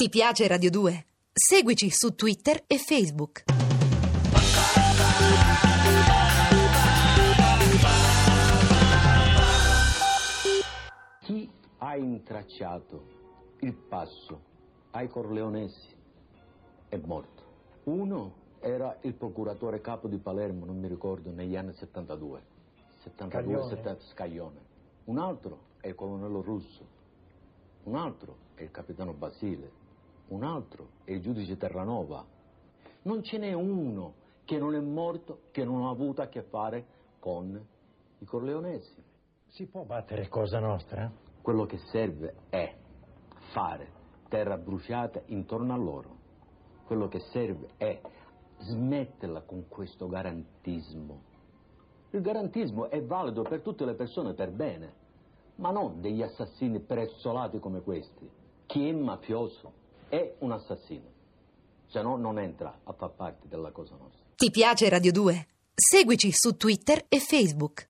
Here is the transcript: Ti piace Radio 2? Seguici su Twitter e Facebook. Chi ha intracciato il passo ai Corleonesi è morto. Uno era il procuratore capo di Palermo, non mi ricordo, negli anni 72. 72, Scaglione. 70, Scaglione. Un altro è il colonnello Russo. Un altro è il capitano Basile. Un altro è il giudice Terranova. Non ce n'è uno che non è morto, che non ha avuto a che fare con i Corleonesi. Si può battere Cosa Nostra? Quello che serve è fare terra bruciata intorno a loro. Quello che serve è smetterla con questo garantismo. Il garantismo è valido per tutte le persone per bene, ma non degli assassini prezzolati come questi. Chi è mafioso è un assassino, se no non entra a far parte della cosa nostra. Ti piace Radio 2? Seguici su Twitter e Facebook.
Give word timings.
Ti 0.00 0.08
piace 0.10 0.46
Radio 0.46 0.70
2? 0.70 1.06
Seguici 1.32 1.90
su 1.90 2.14
Twitter 2.14 2.62
e 2.68 2.78
Facebook. 2.78 3.42
Chi 11.24 11.50
ha 11.78 11.96
intracciato 11.96 13.02
il 13.58 13.74
passo 13.74 14.40
ai 14.92 15.08
Corleonesi 15.08 15.96
è 16.88 16.96
morto. 16.98 17.42
Uno 17.86 18.34
era 18.60 18.96
il 19.00 19.14
procuratore 19.14 19.80
capo 19.80 20.06
di 20.06 20.18
Palermo, 20.18 20.64
non 20.64 20.78
mi 20.78 20.86
ricordo, 20.86 21.32
negli 21.32 21.56
anni 21.56 21.74
72. 21.74 22.40
72, 23.02 23.52
Scaglione. 23.52 23.68
70, 23.76 24.04
Scaglione. 24.04 24.60
Un 25.06 25.18
altro 25.18 25.58
è 25.80 25.88
il 25.88 25.96
colonnello 25.96 26.40
Russo. 26.40 26.86
Un 27.82 27.96
altro 27.96 28.36
è 28.54 28.62
il 28.62 28.70
capitano 28.70 29.12
Basile. 29.12 29.86
Un 30.28 30.42
altro 30.44 30.88
è 31.04 31.12
il 31.12 31.22
giudice 31.22 31.56
Terranova. 31.56 32.24
Non 33.02 33.22
ce 33.22 33.38
n'è 33.38 33.54
uno 33.54 34.14
che 34.44 34.58
non 34.58 34.74
è 34.74 34.80
morto, 34.80 35.42
che 35.52 35.64
non 35.64 35.86
ha 35.86 35.90
avuto 35.90 36.20
a 36.20 36.26
che 36.26 36.42
fare 36.42 36.86
con 37.18 37.66
i 38.18 38.24
Corleonesi. 38.24 39.02
Si 39.46 39.66
può 39.66 39.84
battere 39.84 40.28
Cosa 40.28 40.58
Nostra? 40.58 41.10
Quello 41.40 41.64
che 41.64 41.78
serve 41.90 42.34
è 42.50 42.76
fare 43.52 43.96
terra 44.28 44.58
bruciata 44.58 45.22
intorno 45.26 45.72
a 45.72 45.76
loro. 45.76 46.16
Quello 46.84 47.08
che 47.08 47.20
serve 47.20 47.70
è 47.78 47.98
smetterla 48.58 49.42
con 49.42 49.66
questo 49.68 50.08
garantismo. 50.08 51.22
Il 52.10 52.20
garantismo 52.20 52.90
è 52.90 53.02
valido 53.02 53.42
per 53.42 53.62
tutte 53.62 53.86
le 53.86 53.94
persone 53.94 54.34
per 54.34 54.50
bene, 54.50 54.92
ma 55.56 55.70
non 55.70 56.02
degli 56.02 56.22
assassini 56.22 56.80
prezzolati 56.80 57.58
come 57.58 57.80
questi. 57.80 58.30
Chi 58.66 58.88
è 58.88 58.92
mafioso 58.92 59.86
è 60.08 60.34
un 60.38 60.52
assassino, 60.52 61.06
se 61.86 62.02
no 62.02 62.16
non 62.16 62.38
entra 62.38 62.80
a 62.84 62.92
far 62.92 63.10
parte 63.10 63.48
della 63.48 63.70
cosa 63.70 63.94
nostra. 63.98 64.24
Ti 64.34 64.50
piace 64.50 64.88
Radio 64.88 65.12
2? 65.12 65.46
Seguici 65.74 66.30
su 66.32 66.56
Twitter 66.56 67.04
e 67.08 67.20
Facebook. 67.20 67.86